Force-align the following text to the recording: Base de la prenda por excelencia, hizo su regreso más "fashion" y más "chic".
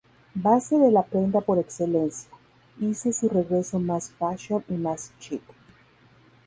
Base 0.33 0.79
de 0.79 0.89
la 0.89 1.03
prenda 1.03 1.41
por 1.41 1.59
excelencia, 1.59 2.31
hizo 2.79 3.11
su 3.13 3.29
regreso 3.29 3.77
más 3.77 4.09
"fashion" 4.09 4.63
y 4.67 4.73
más 4.73 5.13
"chic". 5.19 5.43